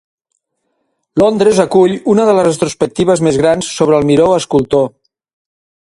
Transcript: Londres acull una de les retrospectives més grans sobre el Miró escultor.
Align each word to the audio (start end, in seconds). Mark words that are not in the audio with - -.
Londres 1.23 1.59
acull 1.65 1.93
una 2.15 2.25
de 2.29 2.35
les 2.39 2.49
retrospectives 2.49 3.23
més 3.29 3.39
grans 3.43 3.71
sobre 3.77 4.01
el 4.01 4.09
Miró 4.13 4.31
escultor. 4.43 4.91